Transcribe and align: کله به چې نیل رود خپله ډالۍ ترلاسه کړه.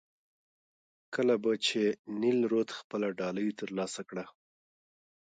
کله 1.13 1.35
به 1.43 1.51
چې 1.65 1.81
نیل 2.21 2.39
رود 2.51 2.69
خپله 2.79 3.07
ډالۍ 3.19 3.47
ترلاسه 3.59 4.01
کړه. 4.09 4.25